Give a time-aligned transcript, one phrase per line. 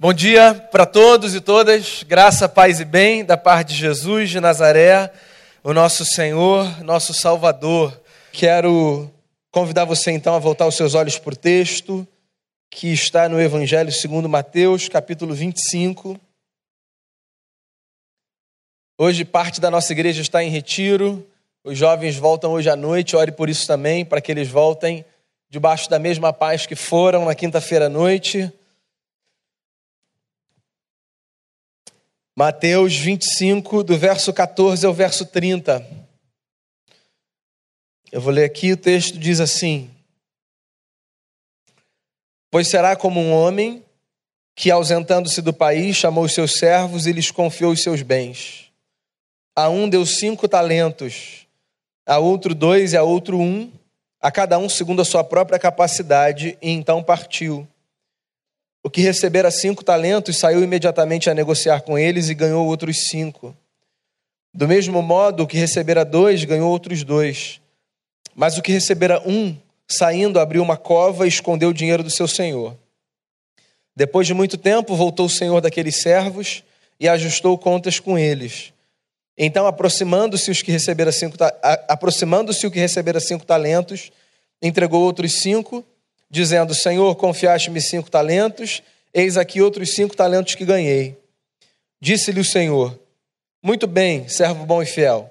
[0.00, 4.40] Bom dia para todos e todas, graça, paz e bem da parte de Jesus de
[4.40, 5.12] Nazaré,
[5.62, 8.00] o nosso Senhor, nosso Salvador.
[8.32, 9.10] Quero
[9.50, 12.08] convidar você então a voltar os seus olhos para o texto
[12.70, 16.18] que está no Evangelho segundo Mateus, capítulo 25.
[18.98, 21.28] Hoje parte da nossa igreja está em retiro,
[21.62, 25.04] os jovens voltam hoje à noite, ore por isso também, para que eles voltem
[25.50, 28.50] debaixo da mesma paz que foram na quinta-feira à noite
[32.40, 35.86] Mateus 25, do verso 14 ao verso 30.
[38.10, 39.90] Eu vou ler aqui, o texto diz assim:
[42.50, 43.84] Pois será como um homem
[44.56, 48.72] que, ausentando-se do país, chamou os seus servos e lhes confiou os seus bens.
[49.54, 51.46] A um deu cinco talentos,
[52.06, 53.70] a outro dois e a outro um,
[54.18, 57.68] a cada um segundo a sua própria capacidade, e então partiu.
[58.82, 63.54] O que recebera cinco talentos saiu imediatamente a negociar com eles e ganhou outros cinco.
[64.52, 67.60] Do mesmo modo, o que recebera dois ganhou outros dois.
[68.34, 69.54] Mas o que recebera um,
[69.86, 72.76] saindo, abriu uma cova e escondeu o dinheiro do seu senhor.
[73.94, 76.64] Depois de muito tempo, voltou o senhor daqueles servos
[76.98, 78.72] e ajustou contas com eles.
[79.36, 81.36] Então, aproximando-se os que receberam cinco,
[81.86, 84.10] aproximando-se o que recebera cinco talentos,
[84.62, 85.84] entregou outros cinco
[86.30, 91.18] dizendo: Senhor, confiaste-me cinco talentos, eis aqui outros cinco talentos que ganhei.
[92.00, 92.98] Disse-lhe o Senhor:
[93.62, 95.28] Muito bem, servo bom e fiel.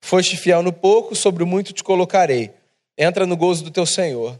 [0.00, 2.50] Foste fiel no pouco, sobre o muito te colocarei.
[2.98, 4.38] Entra no gozo do teu Senhor.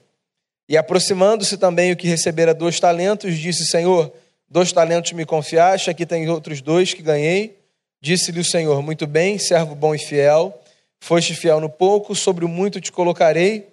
[0.69, 4.13] E aproximando-se também o que recebera dois talentos, disse: Senhor,
[4.49, 7.57] dois talentos me confiaste, aqui tem outros dois que ganhei.
[8.01, 10.59] Disse-lhe o Senhor: Muito bem, servo bom e fiel.
[11.01, 13.69] Foste fiel no pouco, sobre o muito te colocarei.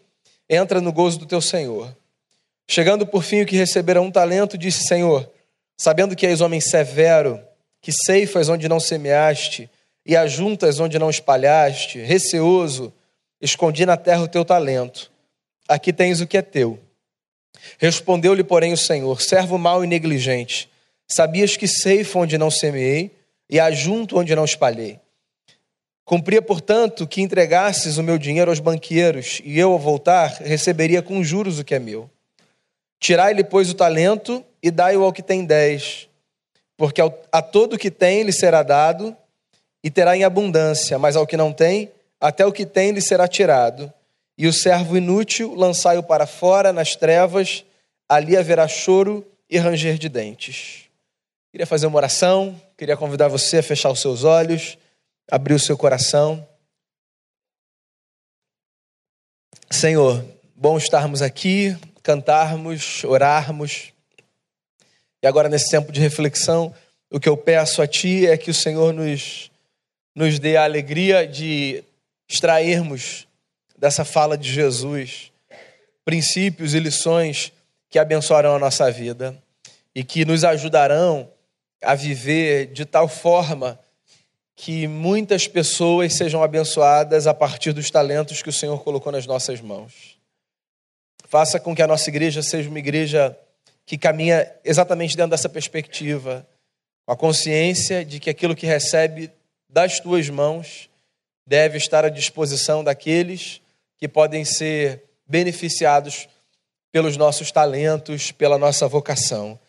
[0.50, 1.96] Entra no gozo do teu Senhor.
[2.72, 5.28] Chegando por fim o que recebera um talento, disse: Senhor,
[5.76, 7.44] sabendo que és homem severo,
[7.82, 9.68] que ceifas onde não semeaste
[10.06, 12.94] e ajuntas onde não espalhaste, receoso,
[13.42, 15.12] escondi na terra o teu talento.
[15.68, 16.80] Aqui tens o que é teu.
[17.80, 20.70] Respondeu-lhe, porém, o Senhor: Servo mau e negligente,
[21.08, 23.10] sabias que ceifo onde não semeei
[23.50, 25.00] e ajunto onde não espalhei.
[26.06, 31.24] Cumpria, portanto, que entregasses o meu dinheiro aos banqueiros, e eu, ao voltar, receberia com
[31.24, 32.08] juros o que é meu.
[33.00, 36.10] Tirai-lhe, pois, o talento e dai-o ao que tem dez,
[36.76, 37.02] porque
[37.32, 39.16] a todo que tem lhe será dado
[39.84, 43.28] e terá em abundância, mas ao que não tem, até o que tem lhe será
[43.28, 43.92] tirado.
[44.38, 47.66] E o servo inútil lançai-o para fora nas trevas,
[48.08, 50.86] ali haverá choro e ranger de dentes.
[51.52, 54.78] Queria fazer uma oração, queria convidar você a fechar os seus olhos,
[55.32, 56.48] abrir o seu coração.
[59.72, 60.24] Senhor,
[60.56, 63.94] bom estarmos aqui cantarmos, orarmos.
[65.22, 66.74] E agora, nesse tempo de reflexão,
[67.12, 69.52] o que eu peço a Ti é que o Senhor nos,
[70.16, 71.84] nos dê a alegria de
[72.28, 73.28] extrairmos
[73.78, 75.32] dessa fala de Jesus
[76.10, 77.54] princípios e lições
[77.88, 79.38] que abençoarão a nossa vida
[79.94, 81.30] e que nos ajudarão
[81.84, 83.80] a viver de tal forma
[84.56, 89.62] que muitas pessoas sejam abençoadas a partir dos talentos que o Senhor colocou nas nossas
[89.62, 90.19] mãos.
[91.30, 93.38] Faça com que a nossa igreja seja uma igreja
[93.86, 96.46] que caminha exatamente dentro dessa perspectiva,
[97.06, 99.30] com a consciência de que aquilo que recebe
[99.70, 100.90] das tuas mãos
[101.46, 103.62] deve estar à disposição daqueles
[104.00, 106.28] que podem ser beneficiados
[106.92, 109.60] pelos nossos talentos, pela nossa vocação.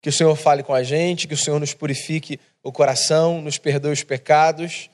[0.00, 3.58] Que o Senhor fale com a gente, que o Senhor nos purifique o coração, nos
[3.58, 4.88] perdoe os pecados.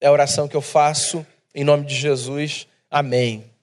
[0.00, 2.66] É a oração que eu faço em nome de Jesus.
[2.90, 3.55] Amém.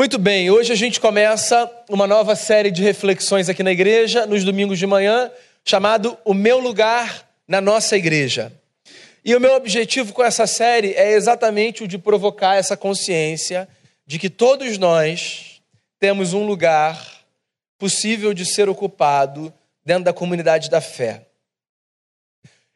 [0.00, 4.42] Muito bem, hoje a gente começa uma nova série de reflexões aqui na igreja, nos
[4.42, 5.30] domingos de manhã,
[5.62, 8.50] chamado O Meu Lugar na Nossa Igreja.
[9.22, 13.68] E o meu objetivo com essa série é exatamente o de provocar essa consciência
[14.06, 15.60] de que todos nós
[15.98, 17.20] temos um lugar
[17.78, 19.52] possível de ser ocupado
[19.84, 21.26] dentro da comunidade da fé.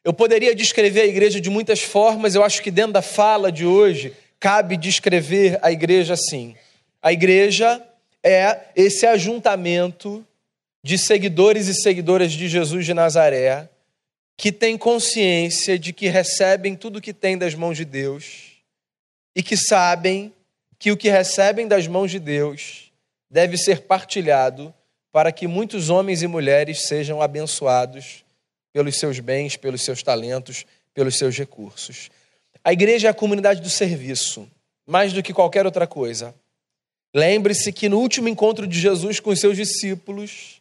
[0.05, 3.65] Eu poderia descrever a igreja de muitas formas, eu acho que dentro da fala de
[3.65, 6.55] hoje cabe descrever a igreja assim
[7.05, 7.87] a igreja
[8.23, 10.27] é esse ajuntamento
[10.83, 13.69] de seguidores e seguidoras de Jesus de Nazaré
[14.39, 18.53] que tem consciência de que recebem tudo que tem das mãos de Deus
[19.37, 20.33] e que sabem
[20.79, 22.91] que o que recebem das mãos de Deus
[23.31, 24.73] deve ser partilhado
[25.13, 28.25] para que muitos homens e mulheres sejam abençoados
[28.73, 30.65] pelos seus bens, pelos seus talentos,
[30.95, 32.11] pelos seus recursos.
[32.65, 34.49] A igreja é a comunidade do serviço,
[34.87, 36.35] mais do que qualquer outra coisa.
[37.15, 40.61] Lembre-se que no último encontro de Jesus com os seus discípulos,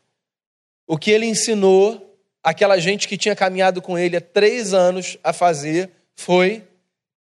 [0.86, 5.34] o que ele ensinou aquela gente que tinha caminhado com ele há três anos a
[5.34, 6.64] fazer foi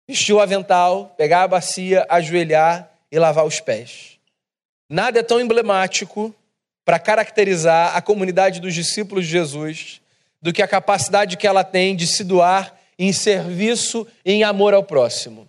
[0.08, 4.18] vestir o avental, pegar a bacia, ajoelhar e lavar os pés.
[4.90, 6.34] Nada é tão emblemático
[6.86, 10.02] para caracterizar a comunidade dos discípulos de Jesus
[10.42, 14.74] do que a capacidade que ela tem de se doar em serviço e em amor
[14.74, 15.48] ao próximo.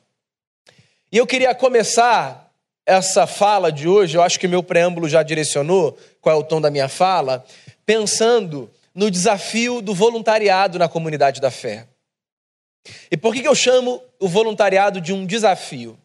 [1.12, 2.49] E eu queria começar
[2.86, 6.60] essa fala de hoje, eu acho que meu preâmbulo já direcionou qual é o tom
[6.60, 7.44] da minha fala,
[7.86, 11.86] pensando no desafio do voluntariado na comunidade da fé.
[13.10, 15.98] E por que eu chamo o voluntariado de um desafio?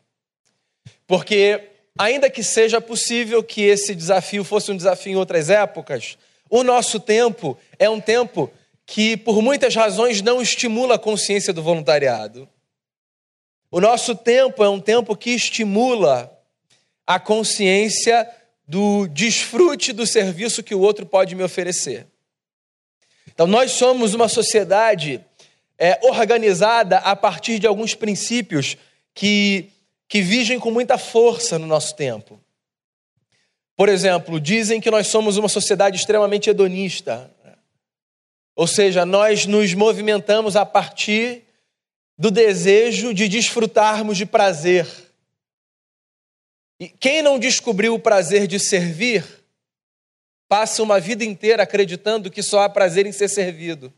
[1.08, 6.18] Porque, ainda que seja possível que esse desafio fosse um desafio em outras épocas,
[6.50, 8.52] o nosso tempo é um tempo
[8.86, 12.48] que, por muitas razões, não estimula a consciência do voluntariado.
[13.72, 16.35] O nosso tempo é um tempo que estimula
[17.06, 18.28] a consciência
[18.68, 22.08] do desfrute do serviço que o outro pode me oferecer.
[23.28, 25.24] Então, nós somos uma sociedade
[25.78, 28.78] é, organizada a partir de alguns princípios
[29.14, 29.70] que,
[30.08, 32.40] que vigem com muita força no nosso tempo.
[33.76, 37.30] Por exemplo, dizem que nós somos uma sociedade extremamente hedonista.
[38.56, 41.44] Ou seja, nós nos movimentamos a partir
[42.18, 44.88] do desejo de desfrutarmos de prazer.
[46.80, 49.26] E quem não descobriu o prazer de servir,
[50.48, 53.94] passa uma vida inteira acreditando que só há prazer em ser servido.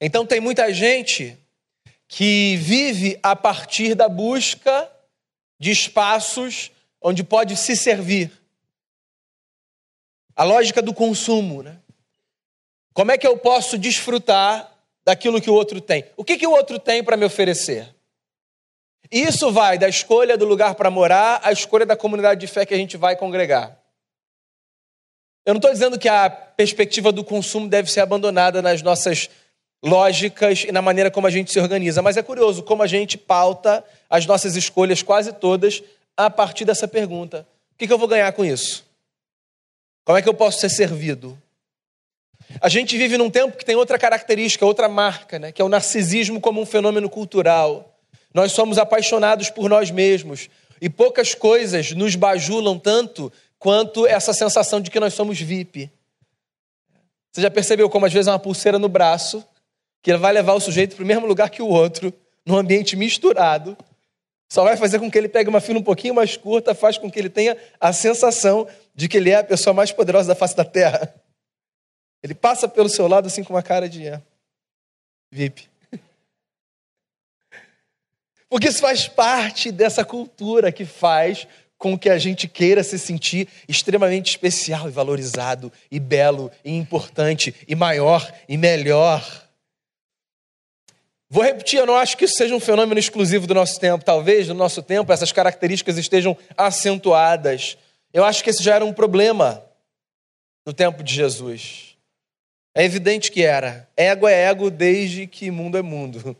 [0.00, 1.36] Então tem muita gente
[2.06, 4.90] que vive a partir da busca
[5.58, 8.30] de espaços onde pode se servir.
[10.36, 11.78] A lógica do consumo, né?
[12.92, 14.72] Como é que eu posso desfrutar
[15.04, 16.04] daquilo que o outro tem?
[16.16, 17.93] O que, que o outro tem para me oferecer?
[19.10, 22.74] Isso vai da escolha do lugar para morar à escolha da comunidade de fé que
[22.74, 23.78] a gente vai congregar.
[25.46, 29.28] Eu não estou dizendo que a perspectiva do consumo deve ser abandonada nas nossas
[29.84, 32.00] lógicas e na maneira como a gente se organiza.
[32.00, 35.82] Mas é curioso como a gente pauta as nossas escolhas quase todas
[36.16, 38.86] a partir dessa pergunta: o que, eu vou ganhar com isso?
[40.04, 41.38] Como é que eu posso ser servido?
[42.60, 45.52] A gente vive num tempo que tem outra característica, outra marca, né?
[45.52, 47.93] que é o narcisismo como um fenômeno cultural.
[48.34, 50.50] Nós somos apaixonados por nós mesmos
[50.80, 55.88] e poucas coisas nos bajulam tanto quanto essa sensação de que nós somos VIP.
[57.32, 59.44] Você já percebeu como às vezes uma pulseira no braço
[60.02, 62.12] que vai levar o sujeito para o mesmo lugar que o outro,
[62.44, 63.76] num ambiente misturado,
[64.52, 67.10] só vai fazer com que ele pegue uma fila um pouquinho mais curta, faz com
[67.10, 70.54] que ele tenha a sensação de que ele é a pessoa mais poderosa da face
[70.54, 71.14] da terra.
[72.22, 74.20] Ele passa pelo seu lado assim com uma cara de é,
[75.32, 75.73] VIP.
[78.54, 81.44] Porque isso faz parte dessa cultura que faz
[81.76, 87.52] com que a gente queira se sentir extremamente especial e valorizado, e belo, e importante,
[87.66, 89.48] e maior, e melhor.
[91.28, 94.04] Vou repetir, eu não acho que isso seja um fenômeno exclusivo do nosso tempo.
[94.04, 97.76] Talvez no nosso tempo essas características estejam acentuadas.
[98.12, 99.64] Eu acho que esse já era um problema
[100.64, 101.96] no tempo de Jesus.
[102.72, 103.88] É evidente que era.
[103.96, 106.36] Ego é ego desde que mundo é mundo.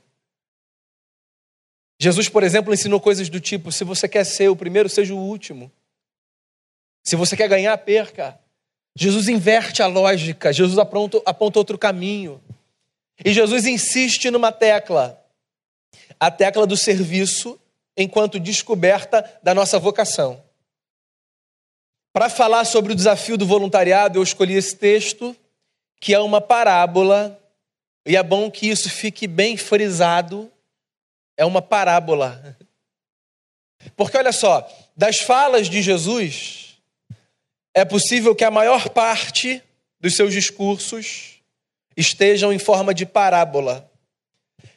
[1.99, 5.19] Jesus, por exemplo, ensinou coisas do tipo: se você quer ser o primeiro, seja o
[5.19, 5.71] último.
[7.03, 8.39] Se você quer ganhar, perca.
[8.97, 12.41] Jesus inverte a lógica, Jesus aponta, aponta outro caminho.
[13.25, 15.21] E Jesus insiste numa tecla,
[16.19, 17.59] a tecla do serviço,
[17.97, 20.43] enquanto descoberta da nossa vocação.
[22.13, 25.37] Para falar sobre o desafio do voluntariado, eu escolhi esse texto,
[26.01, 27.41] que é uma parábola,
[28.07, 30.51] e é bom que isso fique bem frisado:
[31.37, 32.57] é uma parábola.
[33.97, 36.79] Porque olha só, das falas de Jesus,
[37.73, 39.63] é possível que a maior parte
[40.01, 41.41] dos seus discursos
[41.97, 43.91] estejam em forma de parábola.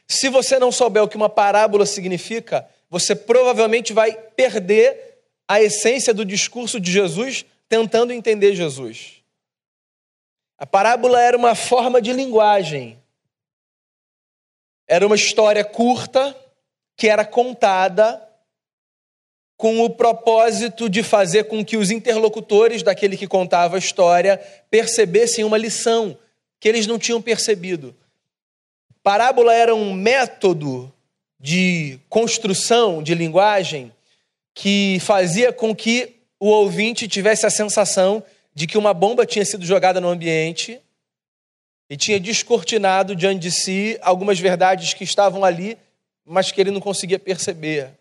[0.07, 6.13] Se você não souber o que uma parábola significa, você provavelmente vai perder a essência
[6.13, 9.21] do discurso de Jesus tentando entender Jesus.
[10.57, 12.97] A parábola era uma forma de linguagem.
[14.87, 16.35] Era uma história curta
[16.98, 18.22] que era contada
[19.56, 24.38] com o propósito de fazer com que os interlocutores daquele que contava a história
[24.70, 26.18] percebessem uma lição,
[26.60, 27.96] que eles não tinham percebido.
[29.01, 30.92] Parábola era um método
[31.39, 33.92] de construção de linguagem
[34.54, 38.24] que fazia com que o ouvinte tivesse a sensação
[38.54, 40.80] de que uma bomba tinha sido jogada no ambiente
[41.89, 45.77] e tinha descortinado diante de si algumas verdades que estavam ali,
[46.27, 47.91] mas que ele não conseguia perceber.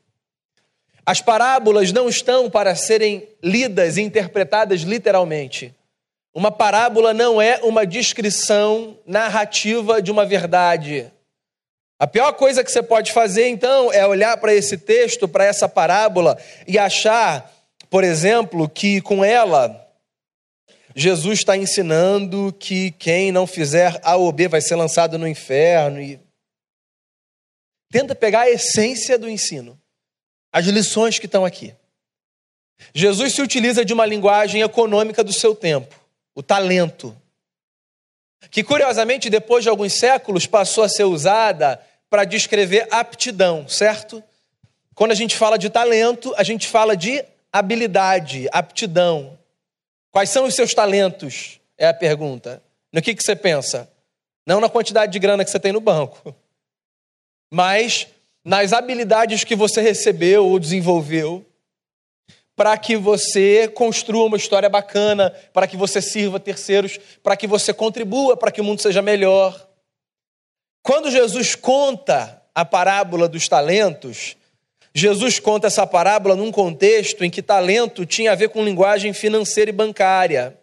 [1.05, 5.73] As parábolas não estão para serem lidas e interpretadas literalmente.
[6.35, 11.11] Uma parábola não é uma descrição narrativa de uma verdade.
[11.99, 15.69] A pior coisa que você pode fazer, então, é olhar para esse texto, para essa
[15.69, 17.51] parábola, e achar,
[17.89, 19.87] por exemplo, que com ela
[20.99, 26.01] Jesus está ensinando que quem não fizer A ou B vai ser lançado no inferno.
[26.01, 26.19] E...
[27.91, 29.81] Tenta pegar a essência do ensino,
[30.53, 31.75] as lições que estão aqui.
[32.95, 35.95] Jesus se utiliza de uma linguagem econômica do seu tempo
[36.35, 37.17] o talento,
[38.51, 44.23] que curiosamente, depois de alguns séculos, passou a ser usada para descrever aptidão, certo?
[44.95, 49.39] Quando a gente fala de talento, a gente fala de habilidade, aptidão.
[50.11, 51.59] Quais são os seus talentos?
[51.79, 52.63] É a pergunta.
[52.93, 53.91] No que, que você pensa?
[54.47, 56.35] Não na quantidade de grana que você tem no banco,
[57.51, 58.07] mas
[58.45, 61.45] nas habilidades que você recebeu ou desenvolveu
[62.57, 67.75] para que você construa uma história bacana, para que você sirva terceiros, para que você
[67.75, 69.69] contribua para que o mundo seja melhor.
[70.83, 74.37] Quando Jesus conta a parábola dos talentos,
[74.95, 79.69] Jesus conta essa parábola num contexto em que talento tinha a ver com linguagem financeira
[79.69, 80.59] e bancária.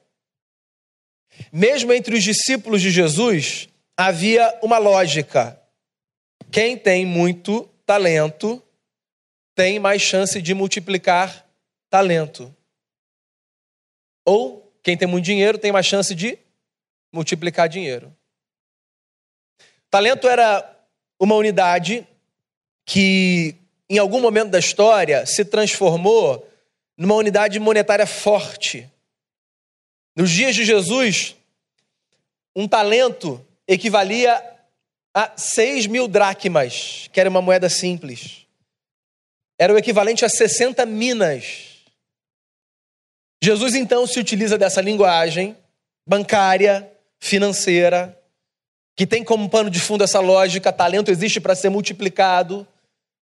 [1.52, 5.60] Mesmo entre os discípulos de Jesus, havia uma lógica.
[6.54, 8.62] Quem tem muito talento
[9.56, 11.44] tem mais chance de multiplicar
[11.90, 12.56] talento.
[14.24, 16.38] Ou quem tem muito dinheiro tem mais chance de
[17.12, 18.16] multiplicar dinheiro.
[19.90, 20.80] Talento era
[21.20, 22.08] uma unidade
[22.86, 23.56] que,
[23.90, 26.48] em algum momento da história, se transformou
[26.96, 28.88] numa unidade monetária forte.
[30.16, 31.36] Nos dias de Jesus,
[32.56, 34.53] um talento equivalia
[35.14, 38.46] a 6 mil dracmas, que era uma moeda simples.
[39.60, 41.74] Era o equivalente a 60 minas
[43.44, 45.58] Jesus então se utiliza dessa linguagem
[46.08, 46.90] bancária,
[47.20, 48.18] financeira,
[48.96, 52.66] que tem como pano de fundo essa lógica: talento existe para ser multiplicado.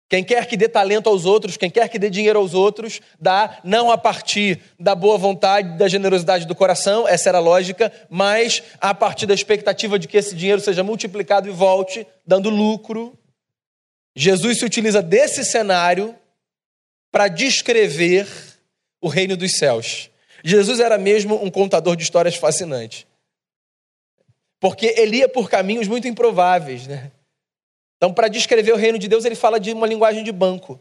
[0.09, 3.59] Quem quer que dê talento aos outros, quem quer que dê dinheiro aos outros, dá
[3.65, 8.63] não a partir da boa vontade, da generosidade do coração, essa era a lógica, mas
[8.81, 13.19] a partir da expectativa de que esse dinheiro seja multiplicado e volte, dando lucro.
[14.15, 16.15] Jesus se utiliza desse cenário
[17.11, 18.29] para descrever
[19.01, 20.09] o reino dos céus.
[20.45, 23.09] Jesus era mesmo um contador de histórias fascinante.
[24.61, 27.11] Porque ele ia por caminhos muito improváveis, né?
[27.97, 30.81] Então, para descrever o reino de Deus, ele fala de uma linguagem de banco.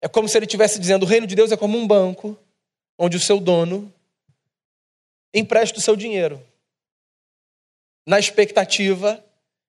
[0.00, 2.36] É como se ele estivesse dizendo: o reino de Deus é como um banco,
[2.98, 3.92] onde o seu dono
[5.32, 6.42] empresta o seu dinheiro,
[8.06, 9.22] na expectativa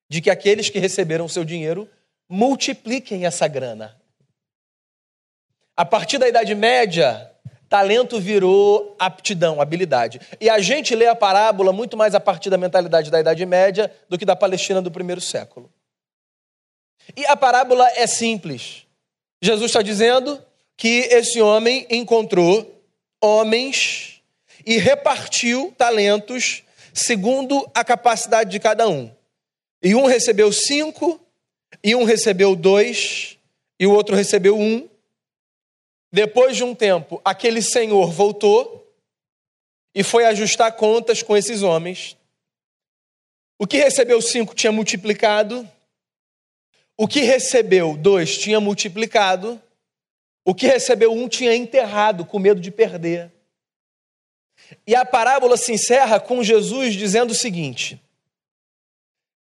[0.09, 1.87] de que aqueles que receberam o seu dinheiro
[2.27, 3.95] multipliquem essa grana.
[5.77, 7.31] A partir da Idade Média,
[7.69, 10.19] talento virou aptidão, habilidade.
[10.39, 13.93] E a gente lê a parábola muito mais a partir da mentalidade da Idade Média
[14.09, 15.71] do que da Palestina do primeiro século.
[17.15, 18.85] E a parábola é simples.
[19.41, 20.43] Jesus está dizendo
[20.77, 22.81] que esse homem encontrou
[23.21, 24.21] homens
[24.65, 29.11] e repartiu talentos segundo a capacidade de cada um.
[29.81, 31.19] E um recebeu cinco,
[31.83, 33.37] e um recebeu dois,
[33.79, 34.87] e o outro recebeu um,
[36.11, 38.93] depois de um tempo, aquele senhor voltou
[39.95, 42.17] e foi ajustar contas com esses homens.
[43.57, 45.67] O que recebeu cinco tinha multiplicado,
[47.01, 49.59] o que recebeu dois tinha multiplicado,
[50.45, 53.31] o que recebeu um tinha enterrado com medo de perder.
[54.85, 57.99] E a parábola se encerra com Jesus dizendo o seguinte: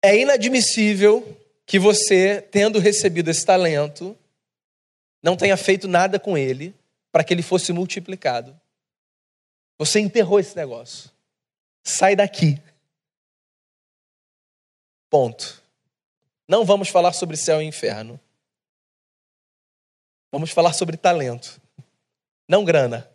[0.02, 4.18] é inadmissível que você, tendo recebido esse talento,
[5.22, 6.74] não tenha feito nada com ele
[7.12, 8.60] para que ele fosse multiplicado.
[9.78, 11.12] Você enterrou esse negócio.
[11.84, 12.60] Sai daqui.
[15.08, 15.64] Ponto.
[16.48, 18.20] Não vamos falar sobre céu e inferno.
[20.30, 21.60] Vamos falar sobre talento.
[22.48, 23.10] Não grana,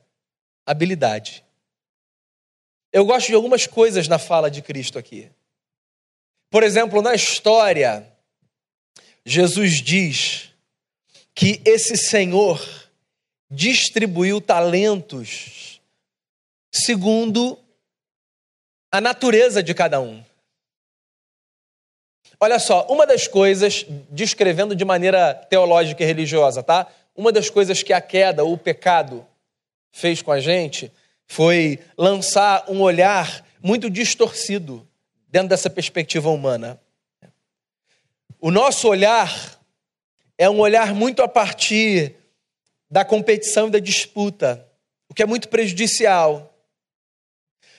[0.65, 1.43] habilidade.
[2.91, 5.31] Eu gosto de algumas coisas na fala de Cristo aqui.
[6.49, 8.11] Por exemplo, na história,
[9.25, 10.51] Jesus diz
[11.33, 12.59] que esse Senhor
[13.49, 15.81] distribuiu talentos
[16.71, 17.57] segundo
[18.91, 20.23] a natureza de cada um.
[22.43, 26.87] Olha só, uma das coisas, descrevendo de maneira teológica e religiosa, tá?
[27.15, 29.23] Uma das coisas que a queda, o pecado,
[29.91, 30.91] fez com a gente
[31.27, 34.87] foi lançar um olhar muito distorcido
[35.29, 36.81] dentro dessa perspectiva humana.
[38.39, 39.61] O nosso olhar
[40.35, 42.15] é um olhar muito a partir
[42.89, 44.67] da competição e da disputa,
[45.07, 46.51] o que é muito prejudicial.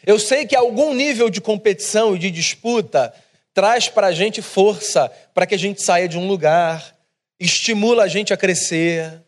[0.07, 3.12] Eu sei que algum nível de competição e de disputa
[3.55, 6.97] traz para a gente força para que a gente saia de um lugar,
[7.39, 9.23] estimula a gente a crescer.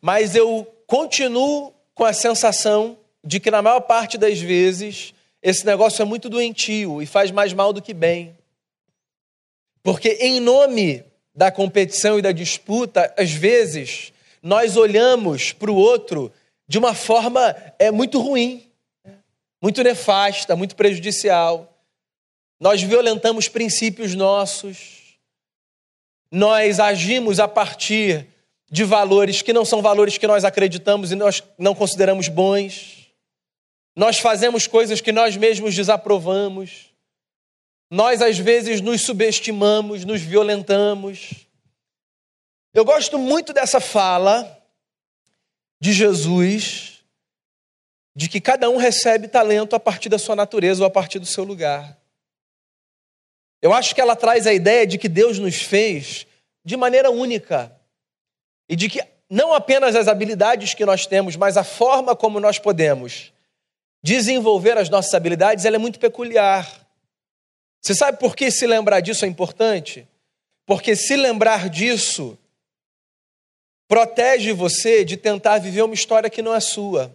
[0.00, 6.02] Mas eu continuo com a sensação de que, na maior parte das vezes, esse negócio
[6.02, 8.36] é muito doentio e faz mais mal do que bem.
[9.82, 11.04] Porque, em nome
[11.34, 16.32] da competição e da disputa, às vezes, nós olhamos para o outro
[16.66, 18.70] de uma forma é, muito ruim,
[19.60, 21.77] muito nefasta, muito prejudicial.
[22.60, 25.16] Nós violentamos princípios nossos,
[26.30, 28.26] nós agimos a partir
[28.70, 33.08] de valores que não são valores que nós acreditamos e nós não consideramos bons.
[33.96, 36.92] Nós fazemos coisas que nós mesmos desaprovamos.
[37.90, 41.46] Nós, às vezes, nos subestimamos, nos violentamos.
[42.74, 44.62] Eu gosto muito dessa fala
[45.80, 47.02] de Jesus,
[48.14, 51.26] de que cada um recebe talento a partir da sua natureza ou a partir do
[51.26, 51.97] seu lugar.
[53.60, 56.26] Eu acho que ela traz a ideia de que Deus nos fez
[56.64, 57.74] de maneira única
[58.68, 62.58] e de que não apenas as habilidades que nós temos, mas a forma como nós
[62.58, 63.32] podemos
[64.02, 66.86] desenvolver as nossas habilidades, ela é muito peculiar.
[67.82, 70.06] Você sabe por que se lembrar disso é importante?
[70.66, 72.38] Porque se lembrar disso
[73.88, 77.14] protege você de tentar viver uma história que não é sua.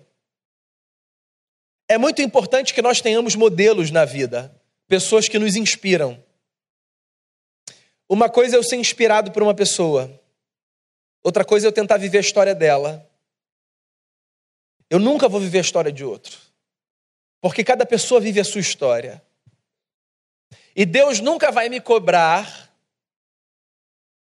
[1.88, 4.54] É muito importante que nós tenhamos modelos na vida,
[4.88, 6.22] pessoas que nos inspiram.
[8.14, 10.22] Uma coisa é eu ser inspirado por uma pessoa,
[11.24, 13.10] outra coisa é eu tentar viver a história dela.
[14.88, 16.38] Eu nunca vou viver a história de outro,
[17.42, 19.20] porque cada pessoa vive a sua história.
[20.76, 22.72] E Deus nunca vai me cobrar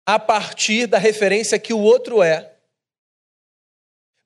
[0.05, 2.53] a partir da referência que o outro é.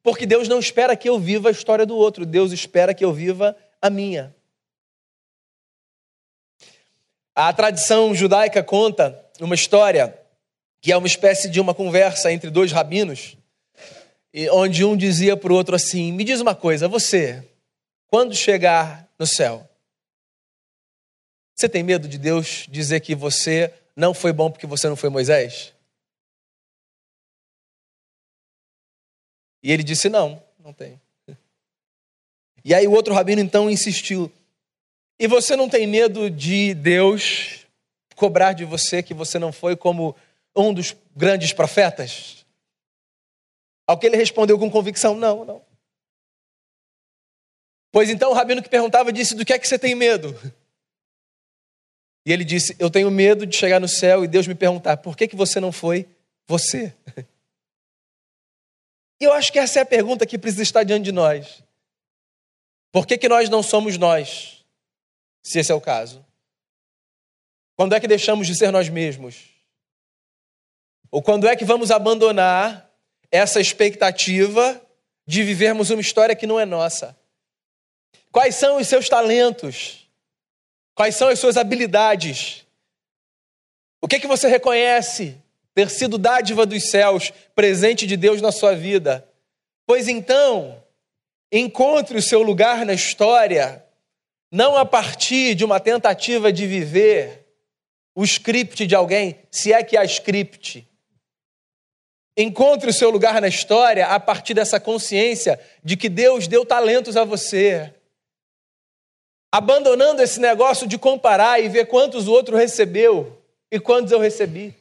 [0.04, 3.14] Porque Deus não espera que eu viva a história do outro, Deus espera que eu
[3.14, 4.36] viva a minha.
[7.34, 10.18] A tradição judaica conta uma história
[10.82, 13.36] que é uma espécie de uma conversa entre dois rabinos,
[14.52, 17.44] onde um dizia para o outro assim: Me diz uma coisa, você,
[18.08, 19.68] quando chegar no céu,
[21.56, 25.10] você tem medo de Deus dizer que você não foi bom porque você não foi
[25.10, 25.74] Moisés?
[29.64, 31.02] E ele disse: Não, não tem.
[32.64, 34.32] E aí o outro rabino então insistiu:
[35.18, 37.65] E você não tem medo de Deus
[38.16, 40.16] cobrar de você que você não foi como
[40.56, 42.46] um dos grandes profetas?
[43.88, 45.62] Ao que ele respondeu com convicção: Não, não.
[47.92, 50.34] Pois então o rabino que perguntava disse: Do que é que você tem medo?
[52.26, 55.16] E ele disse: Eu tenho medo de chegar no céu e Deus me perguntar: Por
[55.16, 56.08] que, que você não foi
[56.48, 56.94] você?
[59.18, 61.64] E eu acho que essa é a pergunta que precisa estar diante de nós.
[62.92, 64.66] Por que, que nós não somos nós,
[65.42, 66.26] se esse é o caso?
[67.76, 69.56] Quando é que deixamos de ser nós mesmos?
[71.12, 72.90] Ou quando é que vamos abandonar
[73.32, 74.82] essa expectativa
[75.28, 77.18] de vivermos uma história que não é nossa?
[78.32, 80.10] Quais são os seus talentos?
[80.94, 82.66] Quais são as suas habilidades?
[84.02, 85.38] O que é que você reconhece
[85.74, 89.28] ter sido dádiva dos céus, presente de Deus na sua vida?
[89.86, 90.82] Pois então,
[91.52, 93.86] encontre o seu lugar na história,
[94.52, 97.45] não a partir de uma tentativa de viver
[98.16, 100.88] o script de alguém, se é que há script.
[102.38, 107.18] Encontre o seu lugar na história a partir dessa consciência de que Deus deu talentos
[107.18, 107.94] a você.
[109.54, 114.74] Abandonando esse negócio de comparar e ver quantos o outro recebeu e quantos eu recebi.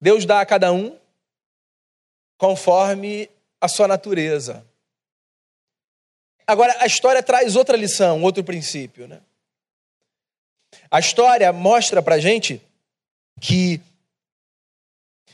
[0.00, 0.98] Deus dá a cada um
[2.36, 4.64] conforme a sua natureza.
[6.46, 9.08] Agora, a história traz outra lição, outro princípio.
[9.08, 9.20] Né?
[10.94, 12.62] A história mostra para gente
[13.40, 13.80] que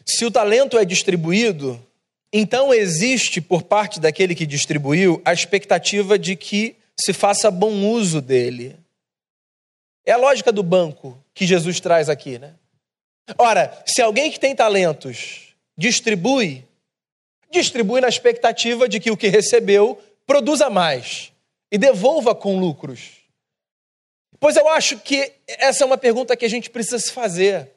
[0.07, 1.79] se o talento é distribuído,
[2.33, 8.23] então existe por parte daquele que distribuiu a expectativa de que se faça bom uso
[8.23, 8.75] dele.
[10.07, 12.55] É a lógica do banco que Jesus traz aqui, né?
[13.37, 16.65] Ora, se alguém que tem talentos distribui,
[17.51, 21.31] distribui na expectativa de que o que recebeu produza mais
[21.71, 23.20] e devolva com lucros.
[24.41, 27.71] Pois eu acho que essa é uma pergunta que a gente precisa se fazer.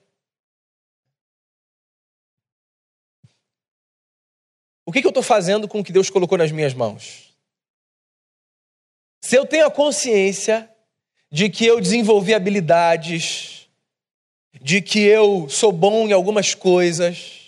[4.85, 7.33] O que, eu estou fazendo com o que Deus colocou nas minhas mãos?
[9.21, 10.69] Se eu tenho a consciência
[11.29, 13.67] de que eu desenvolvi habilidades,
[14.61, 17.41] de que eu sou bom em algumas coisas,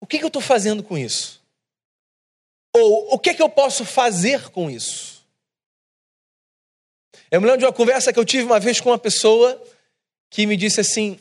[0.00, 1.42] o que, que eu estou fazendo com isso?
[2.74, 5.15] Ou o que, que eu posso fazer com isso?
[7.36, 9.62] Eu me lembro de uma conversa que eu tive uma vez com uma pessoa
[10.30, 11.18] que me disse assim: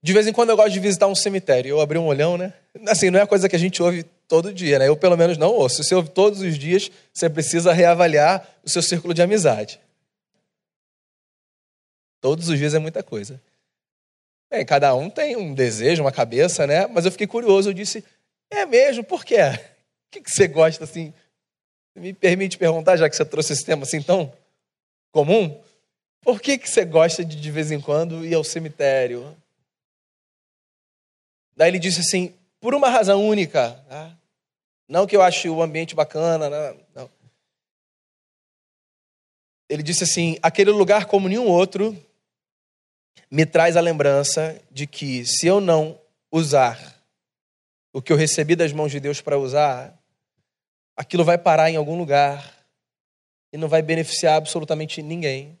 [0.00, 1.70] de vez em quando eu gosto de visitar um cemitério.
[1.70, 2.54] Eu abri um olhão, né?
[2.86, 4.86] Assim, não é coisa que a gente ouve todo dia, né?
[4.86, 5.82] Eu pelo menos não ouço.
[5.82, 9.80] Se você ouve todos os dias, você precisa reavaliar o seu círculo de amizade.
[12.20, 13.42] Todos os dias é muita coisa.
[14.48, 16.86] Bem, cada um tem um desejo, uma cabeça, né?
[16.86, 18.04] Mas eu fiquei curioso, eu disse,
[18.48, 19.38] é mesmo, por quê?
[20.06, 21.12] O que você gosta assim?
[21.98, 24.32] Me permite perguntar, já que você trouxe esse tema assim tão
[25.10, 25.60] comum,
[26.22, 29.36] por que, que você gosta de de vez em quando ir ao cemitério?
[31.56, 34.16] Daí ele disse assim, por uma razão única, tá?
[34.88, 37.10] não que eu ache o ambiente bacana, não, não.
[39.68, 41.96] Ele disse assim, aquele lugar como nenhum outro
[43.30, 46.96] me traz a lembrança de que se eu não usar
[47.92, 49.97] o que eu recebi das mãos de Deus para usar,
[50.98, 52.52] aquilo vai parar em algum lugar
[53.52, 55.56] e não vai beneficiar absolutamente ninguém.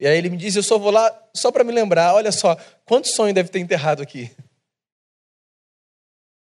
[0.00, 2.14] E aí ele me diz: Eu só vou lá só para me lembrar.
[2.14, 4.34] Olha só, quantos sonhos deve ter enterrado aqui?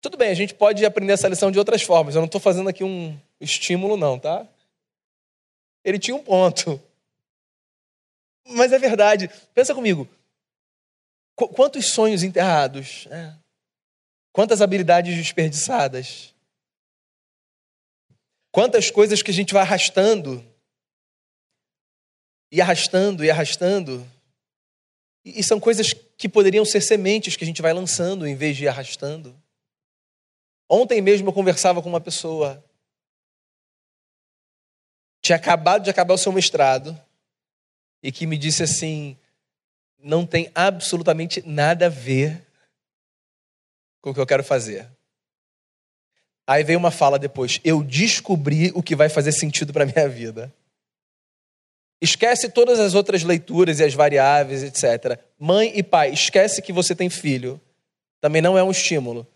[0.03, 2.15] Tudo bem, a gente pode aprender essa lição de outras formas.
[2.15, 4.47] Eu não estou fazendo aqui um estímulo, não, tá?
[5.83, 6.81] Ele tinha um ponto.
[8.47, 9.31] Mas é verdade.
[9.55, 10.07] Pensa comigo.
[11.35, 13.07] Qu quantos sonhos enterrados?
[13.07, 13.37] Né?
[14.33, 16.35] Quantas habilidades desperdiçadas?
[18.59, 20.45] Quantas coisas que a gente vai arrastando
[22.51, 24.05] e arrastando e arrastando.
[25.25, 28.65] E são coisas que poderiam ser sementes que a gente vai lançando em vez de
[28.65, 29.41] ir arrastando.
[30.69, 32.65] Ontem mesmo eu conversava com uma pessoa.
[35.23, 37.01] Tinha acabado de acabar o seu mestrado
[38.03, 39.17] e que me disse assim:
[40.01, 42.45] não tem absolutamente nada a ver
[44.01, 44.98] com o que eu quero fazer.
[46.49, 50.51] Aí veio uma fala depois: eu descobri o que vai fazer sentido para minha vida.
[52.01, 55.21] Esquece todas as outras leituras e as variáveis, etc.
[55.39, 57.61] Mãe e pai, esquece que você tem filho.
[58.19, 59.27] Também não é um estímulo.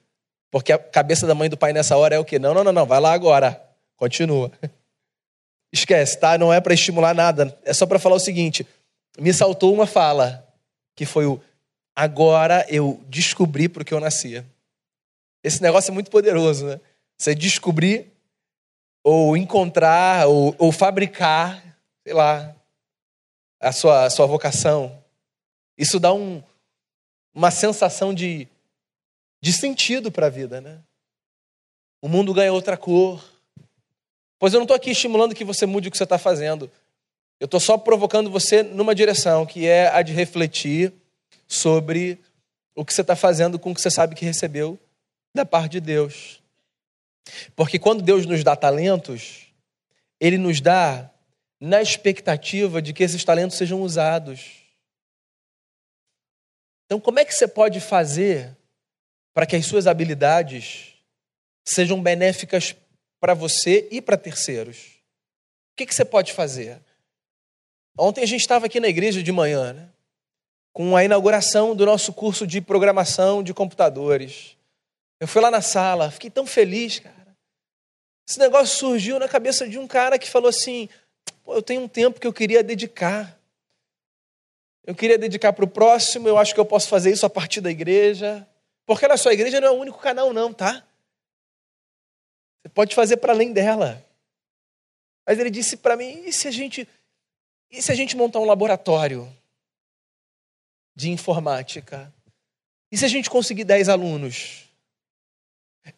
[0.50, 2.38] Porque a cabeça da mãe e do pai nessa hora é o quê?
[2.38, 3.62] Não, não, não, não, vai lá agora.
[3.96, 4.50] Continua.
[5.72, 6.38] Esquece, tá?
[6.38, 7.58] Não é para estimular nada.
[7.64, 8.66] É só para falar o seguinte:
[9.18, 10.48] me saltou uma fala,
[10.96, 11.38] que foi o
[11.94, 14.46] agora eu descobri por que eu nascia.
[15.44, 16.80] Esse negócio é muito poderoso, né?
[17.22, 18.10] Você descobrir,
[19.04, 21.62] ou encontrar, ou, ou fabricar,
[22.02, 22.52] sei lá,
[23.60, 25.00] a sua, a sua vocação.
[25.78, 26.42] Isso dá um,
[27.32, 28.48] uma sensação de,
[29.40, 30.80] de sentido para a vida, né?
[32.00, 33.24] O mundo ganha outra cor.
[34.36, 36.68] Pois eu não estou aqui estimulando que você mude o que você está fazendo.
[37.38, 40.92] Eu estou só provocando você numa direção, que é a de refletir
[41.46, 42.18] sobre
[42.74, 44.76] o que você está fazendo com o que você sabe que recebeu
[45.32, 46.41] da parte de Deus.
[47.54, 49.46] Porque quando Deus nos dá talentos,
[50.20, 51.10] Ele nos dá
[51.60, 54.62] na expectativa de que esses talentos sejam usados.
[56.86, 58.56] Então, como é que você pode fazer
[59.32, 60.94] para que as suas habilidades
[61.64, 62.74] sejam benéficas
[63.20, 64.78] para você e para terceiros?
[65.72, 66.80] O que, que você pode fazer?
[67.96, 69.88] Ontem a gente estava aqui na igreja de manhã, né?
[70.72, 74.56] com a inauguração do nosso curso de programação de computadores.
[75.22, 77.38] Eu fui lá na sala, fiquei tão feliz, cara.
[78.28, 80.88] Esse negócio surgiu na cabeça de um cara que falou assim:
[81.46, 83.38] eu tenho um tempo que eu queria dedicar.
[84.84, 87.60] Eu queria dedicar para o próximo, eu acho que eu posso fazer isso a partir
[87.60, 88.44] da igreja.
[88.84, 90.84] Porque olha só, a igreja não é o único canal, não, tá?
[92.60, 94.04] Você pode fazer para além dela.
[95.24, 96.88] Mas ele disse para mim: e se a gente,
[97.70, 99.32] e se a gente montar um laboratório
[100.96, 102.12] de informática?
[102.90, 104.71] E se a gente conseguir 10 alunos?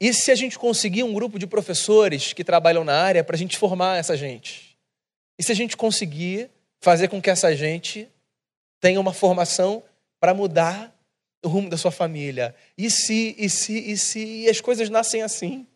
[0.00, 3.38] E se a gente conseguir um grupo de professores que trabalham na área para a
[3.38, 4.78] gente formar essa gente?
[5.38, 8.08] E se a gente conseguir fazer com que essa gente
[8.80, 9.82] tenha uma formação
[10.20, 10.94] para mudar
[11.44, 12.54] o rumo da sua família?
[12.78, 15.66] E se, e se, e se e as coisas nascem assim?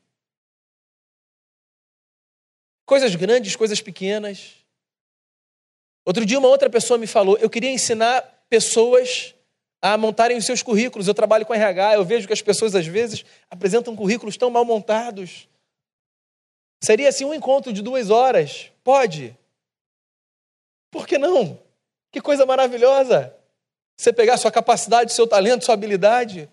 [2.87, 4.55] Coisas grandes, coisas pequenas.
[6.07, 9.35] Outro dia, uma outra pessoa me falou: eu queria ensinar pessoas
[9.81, 11.09] a montarem os seus currículos.
[11.09, 14.65] Eu trabalho com RH, eu vejo que as pessoas às vezes apresentam currículos tão mal
[14.65, 15.49] montados.
[16.83, 18.71] Seria assim um encontro de duas horas?
[18.85, 19.37] Pode.
[20.91, 21.59] Por que não?
[22.11, 23.35] Que coisa maravilhosa!
[23.97, 26.49] Você pegar sua capacidade, seu talento, sua habilidade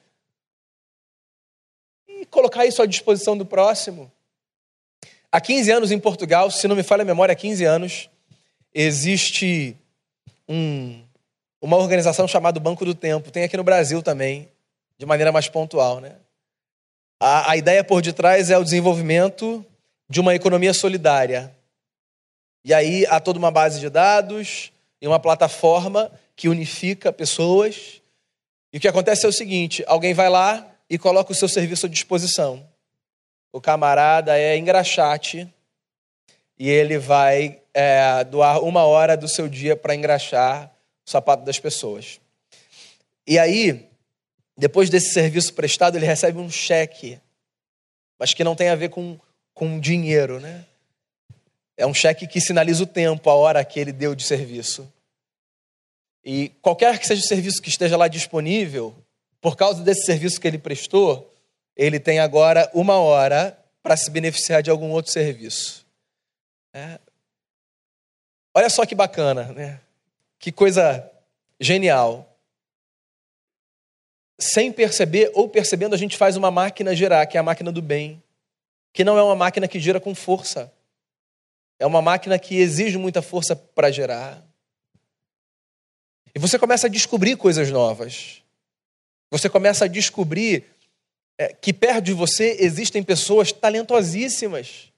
[2.07, 4.11] e colocar isso à disposição do próximo.
[5.31, 8.09] Há 15 anos em Portugal, se não me falha a memória, há 15 anos,
[8.73, 9.77] existe
[10.49, 11.04] um,
[11.65, 13.31] uma organização chamada Banco do Tempo.
[13.31, 14.47] Tem aqui no Brasil também,
[14.99, 15.99] de maneira mais pontual.
[15.99, 16.11] Né?
[17.19, 19.65] A, a ideia por detrás é o desenvolvimento
[20.07, 21.51] de uma economia solidária.
[22.63, 27.99] E aí há toda uma base de dados e uma plataforma que unifica pessoas.
[28.71, 31.87] E o que acontece é o seguinte: alguém vai lá e coloca o seu serviço
[31.87, 32.63] à disposição.
[33.51, 35.51] O camarada é engraxate
[36.59, 40.74] e ele vai é, doar uma hora do seu dia para engraxar
[41.05, 42.19] sapato das pessoas.
[43.27, 43.87] E aí,
[44.57, 47.19] depois desse serviço prestado, ele recebe um cheque,
[48.17, 49.19] mas que não tem a ver com,
[49.53, 50.65] com dinheiro, né?
[51.77, 54.91] É um cheque que sinaliza o tempo, a hora que ele deu de serviço.
[56.23, 58.95] E qualquer que seja o serviço que esteja lá disponível,
[59.41, 61.31] por causa desse serviço que ele prestou,
[61.75, 65.85] ele tem agora uma hora para se beneficiar de algum outro serviço.
[66.73, 66.99] É.
[68.55, 69.81] Olha só que bacana, né?
[70.39, 71.09] Que coisa
[71.59, 72.37] genial.
[74.39, 77.81] Sem perceber ou percebendo, a gente faz uma máquina girar, que é a máquina do
[77.81, 78.21] bem,
[78.93, 80.71] que não é uma máquina que gira com força.
[81.79, 84.43] É uma máquina que exige muita força para gerar.
[86.33, 88.41] E você começa a descobrir coisas novas.
[89.31, 90.65] Você começa a descobrir
[91.37, 94.91] é, que perto de você existem pessoas talentosíssimas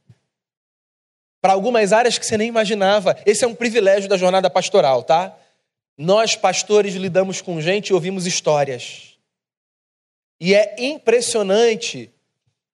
[1.48, 3.18] para algumas áreas que você nem imaginava.
[3.26, 5.34] Esse é um privilégio da jornada pastoral, tá?
[5.98, 9.18] Nós, pastores, lidamos com gente e ouvimos histórias.
[10.42, 12.12] E é impressionante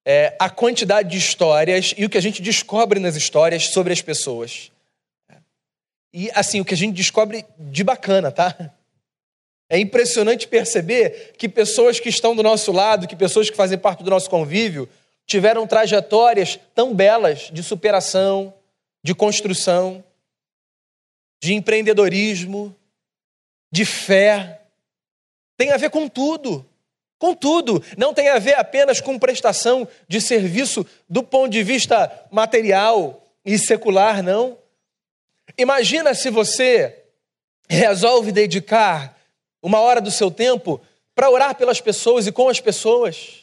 [0.04, 4.02] é, a quantidade de histórias e o que a gente descobre nas histórias sobre as
[4.02, 4.72] pessoas.
[6.12, 8.74] E assim, o que a gente descobre de bacana, tá?
[9.70, 14.04] É impressionante perceber que pessoas que estão do nosso lado, que pessoas que fazem parte
[14.04, 14.90] do nosso convívio,
[15.28, 18.52] tiveram trajetórias tão belas de superação,
[19.04, 20.04] de construção,
[21.42, 22.76] de empreendedorismo,
[23.72, 24.62] de fé.
[25.58, 26.66] Tem a ver com tudo.
[27.20, 27.84] Com tudo.
[27.98, 33.58] Não tem a ver apenas com prestação de serviço do ponto de vista material e
[33.58, 34.58] secular, não.
[35.58, 37.04] Imagina se você
[37.70, 39.20] resolve dedicar
[39.62, 40.82] uma hora do seu tempo
[41.16, 43.43] para orar pelas pessoas e com as pessoas.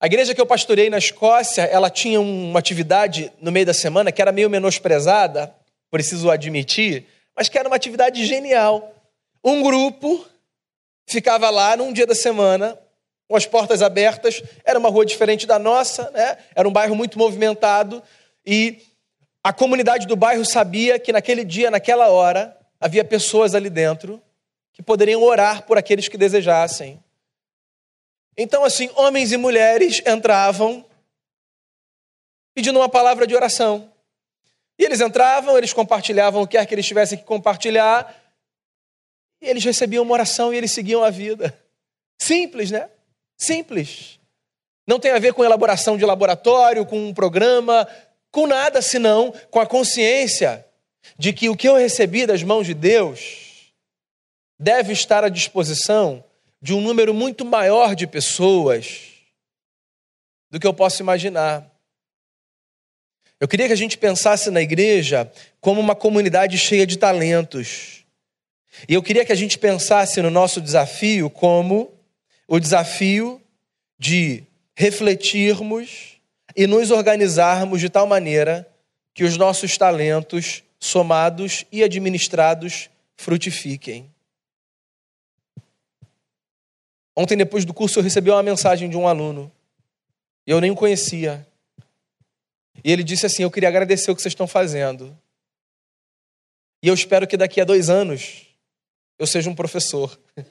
[0.00, 4.12] A igreja que eu pastorei na Escócia, ela tinha uma atividade no meio da semana
[4.12, 5.52] que era meio menosprezada,
[5.90, 8.94] preciso admitir, mas que era uma atividade genial.
[9.42, 10.24] Um grupo
[11.04, 12.78] ficava lá num dia da semana,
[13.26, 16.38] com as portas abertas, era uma rua diferente da nossa, né?
[16.54, 18.00] era um bairro muito movimentado,
[18.46, 18.78] e
[19.42, 24.22] a comunidade do bairro sabia que naquele dia, naquela hora, havia pessoas ali dentro
[24.72, 27.02] que poderiam orar por aqueles que desejassem.
[28.40, 30.86] Então, assim, homens e mulheres entravam
[32.54, 33.92] pedindo uma palavra de oração.
[34.78, 38.16] E eles entravam, eles compartilhavam o que quer que eles tivessem que compartilhar,
[39.42, 41.52] e eles recebiam uma oração e eles seguiam a vida.
[42.22, 42.88] Simples, né?
[43.36, 44.20] Simples.
[44.86, 47.88] Não tem a ver com elaboração de laboratório, com um programa,
[48.30, 50.64] com nada senão com a consciência
[51.18, 53.72] de que o que eu recebi das mãos de Deus
[54.60, 56.24] deve estar à disposição
[56.60, 59.12] de um número muito maior de pessoas
[60.50, 61.70] do que eu posso imaginar.
[63.40, 68.04] Eu queria que a gente pensasse na igreja como uma comunidade cheia de talentos.
[68.88, 71.92] E eu queria que a gente pensasse no nosso desafio como
[72.48, 73.40] o desafio
[73.98, 74.42] de
[74.74, 76.18] refletirmos
[76.56, 78.68] e nos organizarmos de tal maneira
[79.14, 84.10] que os nossos talentos, somados e administrados, frutifiquem.
[87.20, 89.50] Ontem, depois do curso, eu recebi uma mensagem de um aluno.
[90.46, 91.44] E eu nem o conhecia.
[92.84, 95.18] E ele disse assim: Eu queria agradecer o que vocês estão fazendo.
[96.80, 98.46] E eu espero que daqui a dois anos
[99.18, 100.16] eu seja um professor.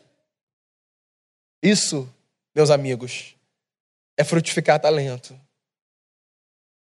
[1.63, 2.13] Isso,
[2.53, 3.34] meus amigos,
[4.17, 5.39] é frutificar talento.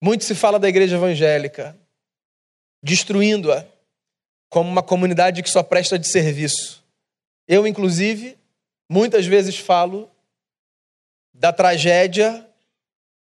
[0.02, 1.78] Muito se fala da igreja evangélica,
[2.82, 3.64] destruindo-a
[4.48, 6.84] como uma comunidade que só presta de serviço.
[7.46, 8.39] Eu, inclusive,
[8.90, 10.10] muitas vezes falo
[11.32, 12.44] da tragédia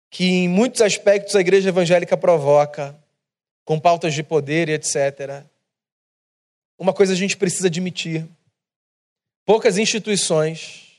[0.08, 2.98] que, em muitos aspectos, a igreja evangélica provoca,
[3.62, 5.44] com pautas de poder e etc.
[6.78, 8.26] Uma coisa a gente precisa admitir:
[9.44, 10.96] poucas instituições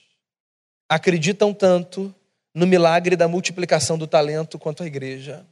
[0.88, 2.14] acreditam tanto
[2.54, 5.44] no milagre da multiplicação do talento quanto a igreja.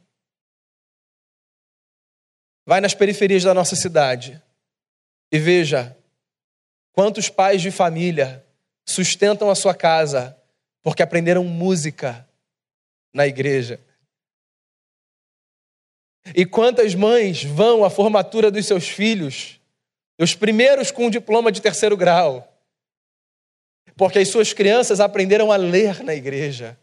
[2.64, 4.40] Vai nas periferias da nossa cidade
[5.32, 5.96] e veja
[6.92, 8.44] quantos pais de família
[8.92, 10.36] sustentam a sua casa
[10.82, 12.26] porque aprenderam música
[13.12, 13.80] na igreja.
[16.34, 19.60] E quantas mães vão à formatura dos seus filhos,
[20.18, 22.46] os primeiros com um diploma de terceiro grau,
[23.96, 26.78] porque as suas crianças aprenderam a ler na igreja.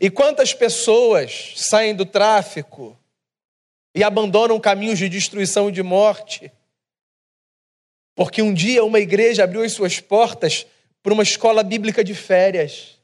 [0.00, 2.98] E quantas pessoas saem do tráfico
[3.94, 6.50] e abandonam caminhos de destruição e de morte?
[8.14, 10.66] Porque um dia uma igreja abriu as suas portas
[11.02, 12.98] para uma escola bíblica de férias,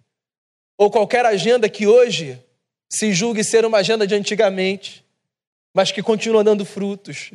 [0.77, 2.43] ou qualquer agenda que hoje
[2.89, 5.05] se julgue ser uma agenda de antigamente,
[5.75, 7.33] mas que continua dando frutos.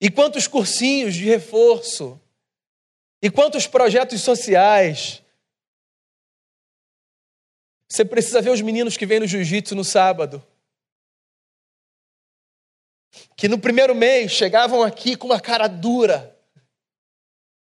[0.00, 2.20] E quantos cursinhos de reforço,
[3.22, 5.22] e quantos projetos sociais.
[7.88, 10.44] Você precisa ver os meninos que vêm no jiu-jitsu no sábado.
[13.42, 16.32] Que no primeiro mês chegavam aqui com uma cara dura.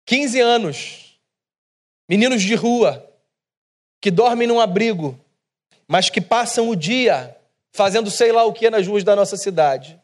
[0.07, 1.21] 15 anos.
[2.09, 3.07] Meninos de rua.
[4.01, 5.23] Que dormem num abrigo.
[5.87, 7.37] Mas que passam o dia
[7.71, 10.01] fazendo sei lá o que nas ruas da nossa cidade.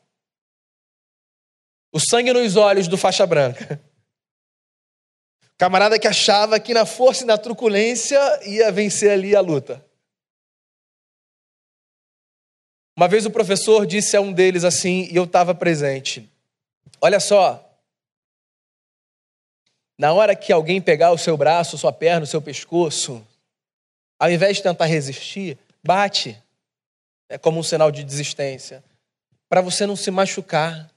[1.90, 3.82] O sangue nos olhos do faixa branca.
[5.56, 9.82] Camarada que achava que na força e na truculência ia vencer ali a luta.
[12.96, 16.28] Uma vez o professor disse a um deles assim, e eu estava presente:
[17.00, 17.60] Olha só,
[19.98, 23.26] na hora que alguém pegar o seu braço, sua perna, o seu pescoço,
[24.18, 26.40] ao invés de tentar resistir, bate.
[27.28, 28.84] É como um sinal de desistência.
[29.48, 30.90] Para você não se machucar.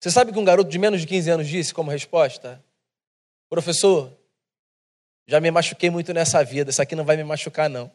[0.00, 2.62] Você sabe que um garoto de menos de 15 anos disse como resposta?
[3.50, 4.12] Professor,
[5.26, 7.90] já me machuquei muito nessa vida, isso aqui não vai me machucar, não.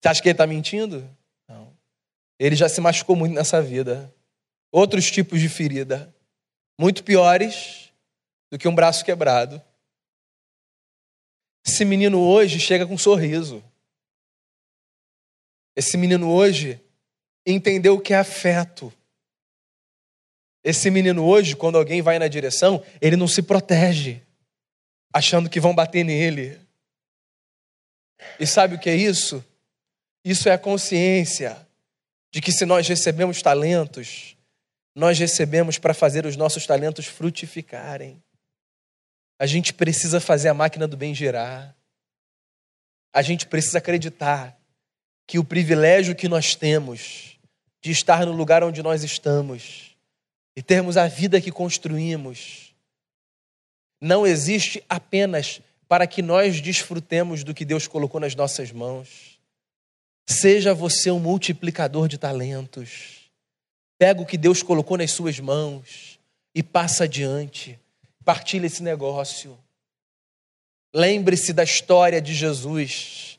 [0.00, 1.08] Você acha que ele está mentindo?
[1.46, 1.76] Não.
[2.38, 4.12] Ele já se machucou muito nessa vida.
[4.72, 6.14] Outros tipos de ferida,
[6.78, 7.92] muito piores
[8.50, 9.62] do que um braço quebrado.
[11.66, 13.62] Esse menino hoje chega com um sorriso.
[15.76, 16.80] Esse menino hoje
[17.46, 18.92] entendeu o que é afeto.
[20.62, 24.22] Esse menino hoje, quando alguém vai na direção, ele não se protege,
[25.12, 26.60] achando que vão bater nele.
[28.38, 29.44] E sabe o que é isso?
[30.24, 31.66] Isso é a consciência
[32.30, 34.36] de que se nós recebemos talentos,
[34.94, 38.22] nós recebemos para fazer os nossos talentos frutificarem.
[39.38, 41.74] A gente precisa fazer a máquina do bem girar.
[43.12, 44.56] A gente precisa acreditar
[45.26, 47.38] que o privilégio que nós temos
[47.80, 49.96] de estar no lugar onde nós estamos
[50.54, 52.74] e termos a vida que construímos,
[54.00, 59.29] não existe apenas para que nós desfrutemos do que Deus colocou nas nossas mãos.
[60.28, 63.30] Seja você um multiplicador de talentos.
[63.98, 66.18] Pega o que Deus colocou nas suas mãos
[66.54, 67.78] e passa adiante.
[68.24, 69.58] Partilha esse negócio.
[70.94, 73.38] Lembre-se da história de Jesus,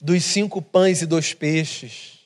[0.00, 2.20] dos cinco pães e dois peixes.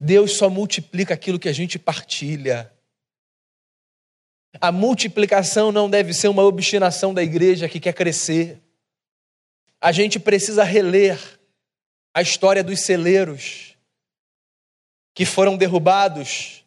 [0.00, 2.72] Deus só multiplica aquilo que a gente partilha.
[4.60, 8.58] A multiplicação não deve ser uma obstinação da igreja que quer crescer.
[9.80, 11.39] A gente precisa reler
[12.14, 13.76] a história dos celeiros
[15.14, 16.64] que foram derrubados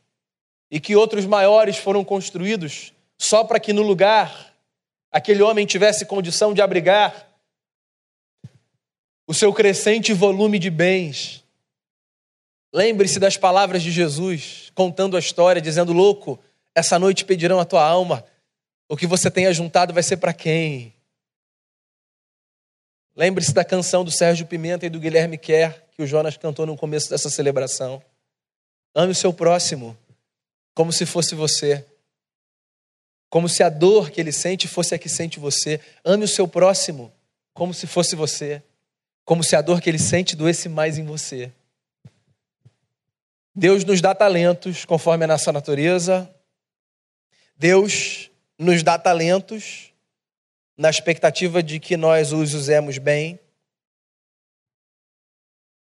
[0.69, 4.53] e que outros maiores foram construídos só para que no lugar
[5.11, 7.29] aquele homem tivesse condição de abrigar
[9.27, 11.43] o seu crescente volume de bens.
[12.73, 16.39] Lembre-se das palavras de Jesus contando a história, dizendo: Louco,
[16.75, 18.25] essa noite pedirão a tua alma.
[18.89, 20.92] O que você tenha juntado vai ser para quem?
[23.15, 26.75] Lembre-se da canção do Sérgio Pimenta e do Guilherme Kerr, que o Jonas cantou no
[26.75, 28.01] começo dessa celebração.
[28.95, 29.97] Ame o seu próximo
[30.73, 31.85] como se fosse você.
[33.29, 35.79] Como se a dor que ele sente fosse a que sente você.
[36.03, 37.13] Ame o seu próximo
[37.53, 38.61] como se fosse você.
[39.23, 41.51] Como se a dor que ele sente doesse mais em você.
[43.55, 46.27] Deus nos dá talentos conforme a nossa natureza,
[47.55, 49.92] Deus nos dá talentos
[50.77, 53.39] na expectativa de que nós os usemos bem.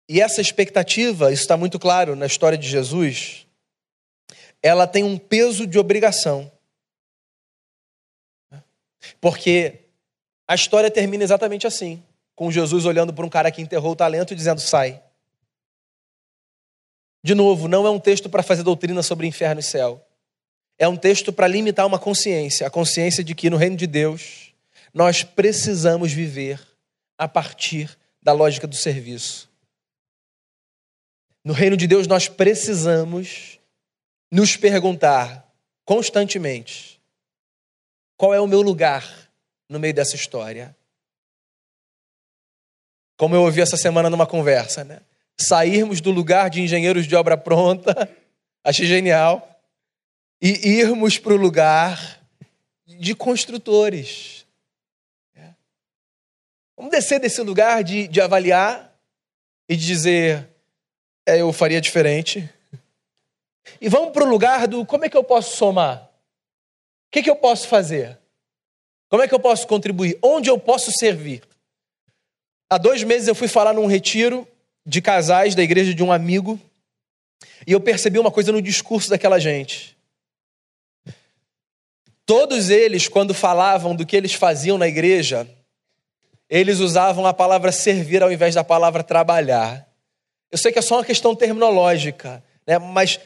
[0.09, 3.47] E essa expectativa, isso está muito claro na história de Jesus,
[4.63, 6.51] ela tem um peso de obrigação.
[9.21, 9.81] Porque
[10.47, 12.03] a história termina exatamente assim,
[12.35, 15.03] com Jesus olhando para um cara que enterrou o talento e dizendo: sai.
[17.25, 20.05] De novo, não é um texto para fazer doutrina sobre inferno e céu
[20.83, 24.42] é um texto para limitar uma consciência, a consciência de que no reino de Deus
[24.93, 26.61] nós precisamos viver
[27.17, 29.51] a partir da lógica do serviço.
[31.45, 33.59] No reino de Deus nós precisamos
[34.31, 35.53] nos perguntar
[35.85, 37.01] constantemente:
[38.17, 39.31] qual é o meu lugar
[39.69, 40.77] no meio dessa história?
[43.17, 45.01] Como eu ouvi essa semana numa conversa, né?
[45.39, 48.09] Sairmos do lugar de engenheiros de obra pronta,
[48.63, 49.49] achei genial
[50.41, 52.21] e irmos para o lugar
[52.85, 54.42] de construtores.
[56.83, 58.93] Vamos descer desse lugar de, de avaliar
[59.69, 60.49] e de dizer,
[61.25, 62.51] é, eu faria diferente.
[63.81, 66.03] E vamos para o lugar do como é que eu posso somar?
[66.03, 68.19] O que, que eu posso fazer?
[69.09, 70.19] Como é que eu posso contribuir?
[70.21, 71.45] Onde eu posso servir?
[72.69, 74.45] Há dois meses eu fui falar num retiro
[74.85, 76.61] de casais da igreja de um amigo
[77.65, 79.97] e eu percebi uma coisa no discurso daquela gente.
[82.27, 85.49] Todos eles, quando falavam do que eles faziam na igreja,
[86.53, 89.89] eles usavam a palavra servir ao invés da palavra trabalhar.
[90.51, 92.79] Eu sei que é só uma questão terminológica, né?
[92.79, 93.19] mas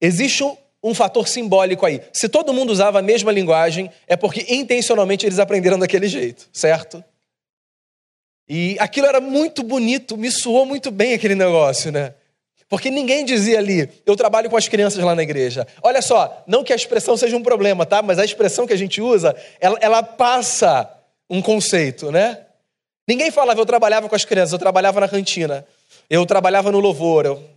[0.00, 2.02] existe um, um fator simbólico aí.
[2.12, 7.04] Se todo mundo usava a mesma linguagem, é porque intencionalmente eles aprenderam daquele jeito, certo?
[8.48, 12.14] E aquilo era muito bonito, me soou muito bem aquele negócio, né?
[12.68, 15.68] Porque ninguém dizia ali, eu trabalho com as crianças lá na igreja.
[15.84, 18.02] Olha só, não que a expressão seja um problema, tá?
[18.02, 20.92] Mas a expressão que a gente usa, ela, ela passa
[21.30, 22.38] um conceito, né?
[23.06, 25.66] Ninguém falava, eu trabalhava com as crianças, eu trabalhava na cantina,
[26.08, 27.26] eu trabalhava no louvor.
[27.26, 27.50] Eu...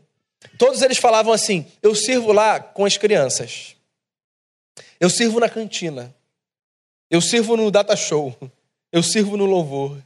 [0.58, 3.76] Todos eles falavam assim: eu sirvo lá com as crianças,
[5.00, 6.14] eu sirvo na cantina,
[7.10, 8.36] eu sirvo no data show,
[8.91, 9.98] eu sirvo no louvor.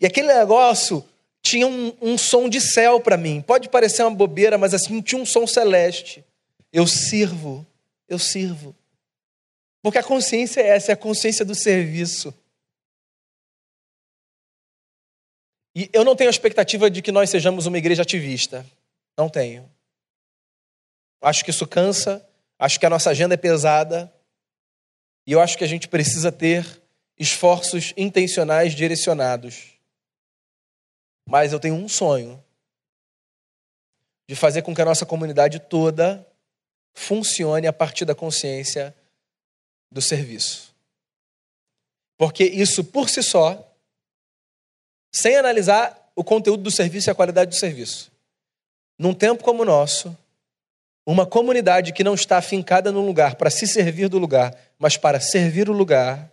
[0.00, 1.04] E aquele negócio
[1.42, 3.40] tinha um, um som de céu para mim.
[3.40, 6.24] Pode parecer uma bobeira, mas assim, tinha um som celeste.
[6.72, 7.64] Eu sirvo,
[8.08, 8.74] eu sirvo.
[9.82, 12.34] Porque a consciência é essa, é a consciência do serviço.
[15.78, 18.64] E eu não tenho a expectativa de que nós sejamos uma igreja ativista.
[19.14, 19.70] Não tenho.
[21.20, 22.26] Acho que isso cansa,
[22.58, 24.10] acho que a nossa agenda é pesada.
[25.26, 26.80] E eu acho que a gente precisa ter
[27.18, 29.74] esforços intencionais direcionados.
[31.28, 32.42] Mas eu tenho um sonho
[34.26, 36.26] de fazer com que a nossa comunidade toda
[36.94, 38.96] funcione a partir da consciência
[39.92, 40.74] do serviço.
[42.16, 43.75] Porque isso por si só
[45.12, 48.10] sem analisar o conteúdo do serviço e a qualidade do serviço.
[48.98, 50.16] Num tempo como o nosso,
[51.04, 55.20] uma comunidade que não está afincada num lugar para se servir do lugar, mas para
[55.20, 56.30] servir o lugar,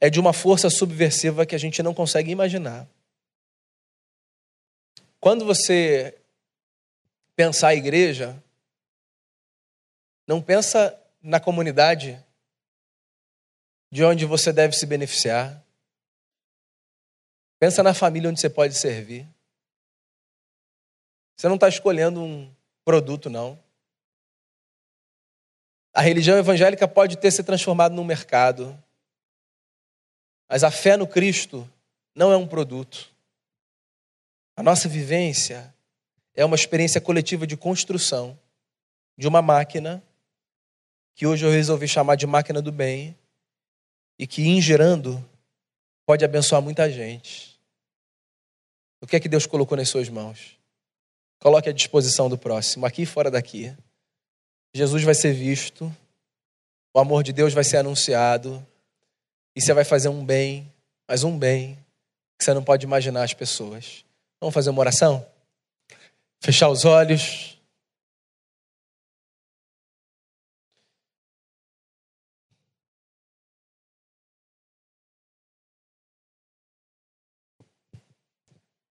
[0.00, 2.86] é de uma força subversiva que a gente não consegue imaginar.
[5.20, 6.16] Quando você
[7.34, 8.40] pensar a igreja,
[10.26, 12.22] não pensa na comunidade
[13.90, 15.60] de onde você deve se beneficiar.
[17.58, 19.28] Pensa na família onde você pode servir.
[21.36, 22.52] Você não está escolhendo um
[22.84, 23.58] produto, não.
[25.92, 28.76] A religião evangélica pode ter se transformado num mercado,
[30.48, 31.68] mas a fé no Cristo
[32.14, 33.10] não é um produto.
[34.56, 35.72] A nossa vivência
[36.34, 38.38] é uma experiência coletiva de construção
[39.16, 40.02] de uma máquina
[41.14, 43.16] que hoje eu resolvi chamar de máquina do bem
[44.18, 45.24] e que, em gerando,
[46.04, 47.47] pode abençoar muita gente.
[49.00, 50.58] O que é que Deus colocou nas suas mãos?
[51.40, 53.74] Coloque à disposição do próximo, aqui e fora daqui.
[54.74, 55.94] Jesus vai ser visto,
[56.94, 58.64] o amor de Deus vai ser anunciado,
[59.54, 60.72] e você vai fazer um bem,
[61.08, 61.78] mas um bem
[62.38, 64.04] que você não pode imaginar as pessoas.
[64.40, 65.26] Vamos fazer uma oração?
[66.40, 67.57] Fechar os olhos.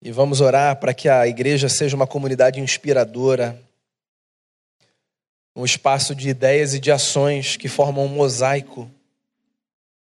[0.05, 3.59] E vamos orar para que a igreja seja uma comunidade inspiradora,
[5.55, 8.87] um espaço de ideias e de ações que formam um mosaico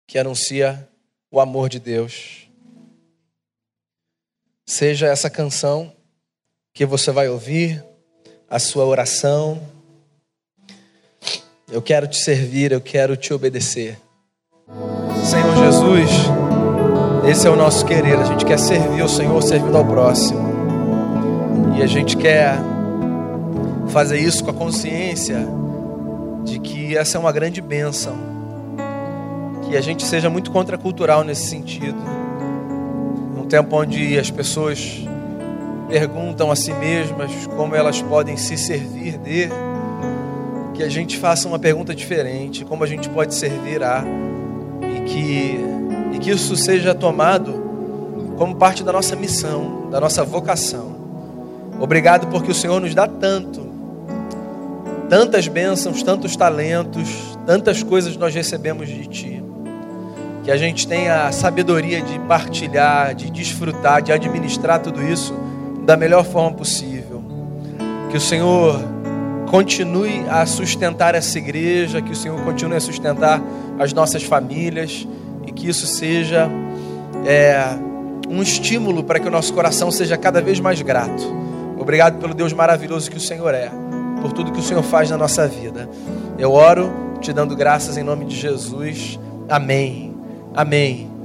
[0.06, 0.86] que anuncia
[1.30, 2.46] o amor de Deus.
[4.66, 5.90] Seja essa canção
[6.74, 7.82] que você vai ouvir,
[8.50, 9.66] a sua oração.
[11.72, 13.98] Eu quero te servir, eu quero te obedecer.
[15.24, 16.35] Senhor Jesus,
[17.28, 18.16] esse é o nosso querer.
[18.16, 20.46] A gente quer servir ao Senhor servindo ao próximo.
[21.76, 22.56] E a gente quer
[23.88, 25.46] fazer isso com a consciência
[26.44, 28.14] de que essa é uma grande bênção.
[29.62, 31.98] Que a gente seja muito contracultural nesse sentido.
[33.36, 35.04] Num tempo onde as pessoas
[35.88, 39.48] perguntam a si mesmas como elas podem se servir de,
[40.74, 44.04] que a gente faça uma pergunta diferente, como a gente pode servir a,
[44.82, 45.75] e que
[46.16, 47.52] e que isso seja tomado
[48.38, 50.96] como parte da nossa missão, da nossa vocação.
[51.78, 53.60] Obrigado porque o Senhor nos dá tanto,
[55.10, 59.42] tantas bênçãos, tantos talentos, tantas coisas nós recebemos de Ti.
[60.42, 65.34] Que a gente tenha a sabedoria de partilhar, de desfrutar, de administrar tudo isso
[65.84, 67.22] da melhor forma possível.
[68.10, 68.80] Que o Senhor
[69.50, 73.42] continue a sustentar essa igreja, que o Senhor continue a sustentar
[73.78, 75.06] as nossas famílias
[75.46, 76.50] e que isso seja
[77.24, 77.64] é,
[78.28, 81.22] um estímulo para que o nosso coração seja cada vez mais grato.
[81.78, 83.70] Obrigado pelo Deus maravilhoso que o Senhor é,
[84.20, 85.88] por tudo que o Senhor faz na nossa vida.
[86.38, 89.18] Eu oro te dando graças em nome de Jesus.
[89.48, 90.14] Amém.
[90.54, 91.15] Amém.